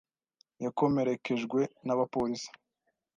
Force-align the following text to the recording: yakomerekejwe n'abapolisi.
yakomerekejwe 0.63 1.61
n'abapolisi. 1.85 2.49